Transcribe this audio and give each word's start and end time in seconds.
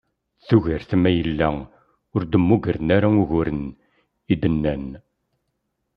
Tugart 0.47 0.89
ma 1.01 1.09
yella 1.17 1.49
ur 2.13 2.21
d-muggren 2.31 2.87
ara 2.95 3.07
uguren, 3.21 3.63
i 4.31 4.33
d-nnan. 4.41 4.87